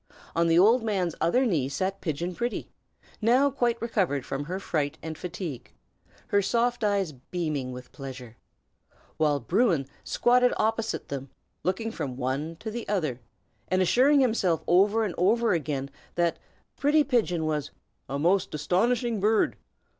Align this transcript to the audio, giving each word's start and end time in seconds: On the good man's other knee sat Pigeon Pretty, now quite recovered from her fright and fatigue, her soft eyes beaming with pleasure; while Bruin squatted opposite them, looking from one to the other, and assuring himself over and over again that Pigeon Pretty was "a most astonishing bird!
On 0.35 0.47
the 0.47 0.55
good 0.55 0.81
man's 0.81 1.13
other 1.21 1.45
knee 1.45 1.69
sat 1.69 2.01
Pigeon 2.01 2.33
Pretty, 2.33 2.71
now 3.21 3.51
quite 3.51 3.79
recovered 3.79 4.25
from 4.25 4.45
her 4.45 4.59
fright 4.59 4.97
and 5.03 5.15
fatigue, 5.15 5.71
her 6.29 6.41
soft 6.41 6.83
eyes 6.83 7.11
beaming 7.11 7.71
with 7.71 7.91
pleasure; 7.91 8.35
while 9.17 9.39
Bruin 9.39 9.85
squatted 10.03 10.53
opposite 10.57 11.09
them, 11.09 11.29
looking 11.61 11.91
from 11.91 12.17
one 12.17 12.55
to 12.55 12.71
the 12.71 12.89
other, 12.89 13.21
and 13.67 13.79
assuring 13.79 14.21
himself 14.21 14.63
over 14.65 15.05
and 15.05 15.13
over 15.19 15.53
again 15.53 15.91
that 16.15 16.39
Pigeon 16.79 17.05
Pretty 17.05 17.39
was 17.39 17.69
"a 18.09 18.17
most 18.17 18.55
astonishing 18.55 19.19
bird! 19.19 19.55